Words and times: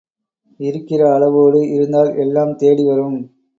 இருக்கிற 0.59 1.01
அளவோடு 1.13 1.61
இருந்தால் 1.69 2.11
எல்லாம் 2.15 2.55
தேடி 2.55 2.85
வரும். 2.85 3.19